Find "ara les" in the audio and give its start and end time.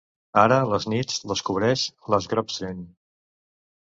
0.43-0.87